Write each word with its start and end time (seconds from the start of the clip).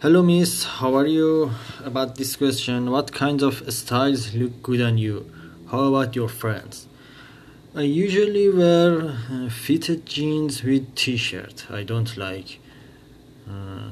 Hello, 0.00 0.22
miss. 0.22 0.62
How 0.62 0.94
are 0.94 1.08
you? 1.08 1.50
About 1.84 2.14
this 2.14 2.36
question, 2.36 2.88
what 2.92 3.10
kinds 3.10 3.42
of 3.42 3.64
styles 3.72 4.32
look 4.32 4.62
good 4.62 4.80
on 4.80 4.96
you? 4.96 5.28
How 5.72 5.92
about 5.92 6.14
your 6.14 6.28
friends? 6.28 6.86
I 7.74 7.80
usually 7.80 8.48
wear 8.48 9.16
uh, 9.28 9.48
fitted 9.48 10.06
jeans 10.06 10.62
with 10.62 10.94
t-shirt. 10.94 11.68
I 11.68 11.82
don't 11.82 12.16
like 12.16 12.60
uh, 13.50 13.88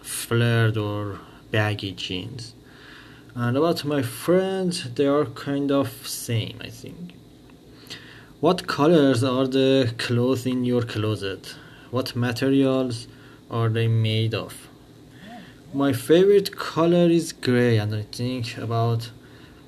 flared 0.00 0.78
or 0.78 1.20
baggy 1.50 1.92
jeans. 1.92 2.54
And 3.34 3.54
about 3.54 3.84
my 3.84 4.00
friends, 4.00 4.90
they 4.94 5.06
are 5.06 5.26
kind 5.26 5.70
of 5.70 5.90
same, 6.06 6.56
I 6.62 6.70
think. 6.70 7.12
What 8.40 8.66
colors 8.66 9.22
are 9.22 9.46
the 9.46 9.92
clothes 9.98 10.46
in 10.46 10.64
your 10.64 10.84
closet? 10.84 11.54
What 11.90 12.16
materials 12.16 13.08
are 13.50 13.68
they 13.68 13.88
made 13.88 14.32
of? 14.32 14.68
My 15.74 15.92
favorite 15.92 16.56
color 16.56 17.10
is 17.10 17.32
gray, 17.32 17.76
and 17.76 17.94
I 17.94 18.00
think 18.10 18.56
about 18.56 19.10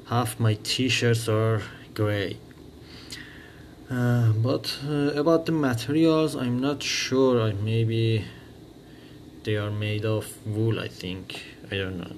half 0.06 0.40
my 0.40 0.54
t-shirts 0.62 1.28
are 1.28 1.60
gray. 1.92 2.38
Uh, 3.90 4.32
but 4.32 4.78
uh, 4.88 5.12
about 5.12 5.44
the 5.44 5.52
materials, 5.52 6.34
I'm 6.34 6.58
not 6.58 6.82
sure. 6.82 7.42
I 7.42 7.52
maybe 7.52 8.24
they 9.44 9.56
are 9.56 9.70
made 9.70 10.06
of 10.06 10.24
wool. 10.46 10.80
I 10.80 10.88
think 10.88 11.42
I 11.70 11.76
don't 11.76 11.98
know. 11.98 12.16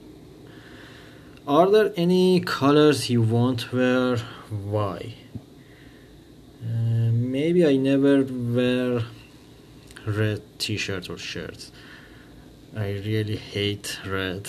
Are 1.48 1.68
there 1.68 1.92
any 1.96 2.38
colors 2.38 3.10
you 3.10 3.20
won't 3.20 3.72
wear? 3.72 4.18
Why? 4.48 5.14
Uh, 6.62 7.10
maybe 7.10 7.66
I 7.66 7.76
never 7.78 8.22
wear 8.22 9.02
red 10.06 10.42
t-shirts 10.60 11.08
or 11.08 11.18
shirts. 11.18 11.72
I 12.74 12.92
really 13.04 13.36
hate 13.36 13.98
red. 14.06 14.48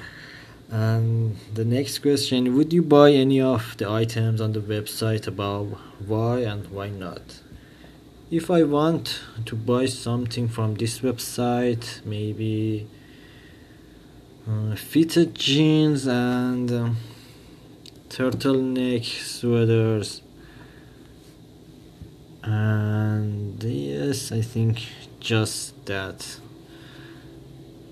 and 0.70 1.36
the 1.54 1.64
next 1.64 2.00
question 2.00 2.54
Would 2.56 2.72
you 2.72 2.82
buy 2.82 3.12
any 3.12 3.40
of 3.40 3.76
the 3.78 3.90
items 3.90 4.40
on 4.40 4.52
the 4.52 4.60
website 4.60 5.26
above? 5.26 5.72
Why 6.06 6.40
and 6.40 6.66
why 6.68 6.90
not? 6.90 7.40
If 8.30 8.50
I 8.50 8.64
want 8.64 9.20
to 9.46 9.54
buy 9.54 9.86
something 9.86 10.48
from 10.48 10.74
this 10.74 11.00
website, 11.00 12.04
maybe 12.04 12.86
uh, 14.48 14.74
fitted 14.76 15.34
jeans 15.34 16.06
and 16.06 16.70
um, 16.70 16.96
turtleneck 18.08 19.04
sweaters 19.04 20.22
and 22.44 23.60
yes 23.64 24.30
i 24.30 24.40
think 24.40 24.86
just 25.18 25.84
that 25.86 26.38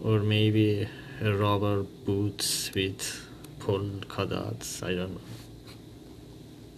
or 0.04 0.20
maybe 0.20 0.86
rubber 1.20 1.82
boots 1.82 2.70
with 2.74 3.26
polka 3.58 4.26
dots. 4.26 4.82
I 4.82 4.94
don't 4.94 5.14
know. 5.14 5.20